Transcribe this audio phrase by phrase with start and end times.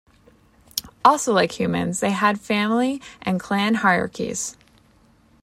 [1.05, 4.57] Also like humans, they had family and clan hierarchies.